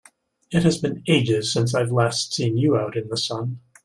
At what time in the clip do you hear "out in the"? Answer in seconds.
2.75-3.17